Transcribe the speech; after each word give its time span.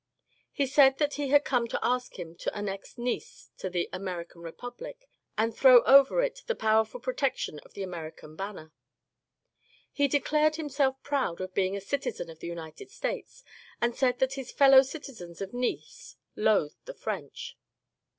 He 0.51 0.65
said 0.65 0.97
that 0.97 1.13
he 1.13 1.27
had 1.29 1.45
come 1.45 1.67
to 1.67 1.77
ask 1.85 2.17
him 2.17 2.35
to 2.37 2.57
annex 2.57 2.97
Nice 2.97 3.51
to 3.59 3.69
the 3.69 3.87
American 3.93 4.41
Republic 4.41 5.07
and 5.37 5.55
throw 5.55 5.83
over 5.83 6.23
it 6.23 6.41
the 6.47 6.55
^^ 6.55 6.57
powerful 6.57 6.99
protection 6.99 7.59
of 7.59 7.73
the 7.75 7.83
American 7.83 8.35
ban 8.35 8.55
ner 8.55 8.71
I" 8.71 8.73
He 9.91 10.07
declared 10.07 10.55
himself 10.55 11.03
proud 11.03 11.39
of 11.39 11.53
being 11.53 11.77
a 11.77 11.81
citizen 11.81 12.31
of 12.31 12.39
the 12.39 12.47
United 12.47 12.89
States, 12.89 13.43
and 13.79 13.95
said 13.95 14.17
that 14.17 14.33
his 14.33 14.51
^* 14.51 14.55
fellow 14.55 14.81
citizens 14.81 15.39
of 15.39 15.53
Nice 15.53 16.17
loathed 16.35 16.83
the 16.85 16.95
French." 16.95 17.55